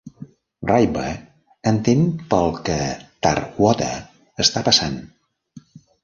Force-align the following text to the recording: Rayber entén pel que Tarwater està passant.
Rayber 0.69 1.11
entén 1.71 1.99
pel 2.31 2.49
que 2.69 2.77
Tarwater 3.27 3.91
està 4.45 4.63
passant. 4.69 4.97